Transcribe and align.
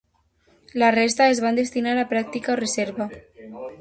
La 0.81 0.89
resta 0.95 1.29
es 1.33 1.41
van 1.43 1.59
destinar 1.61 1.93
a 2.05 2.07
pràctica 2.15 2.55
o 2.55 2.57
reserva. 2.63 3.09